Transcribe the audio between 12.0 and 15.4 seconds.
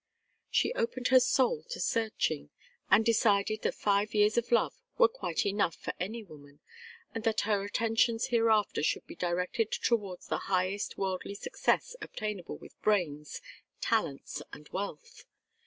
obtainable with brains, talents, and wealth.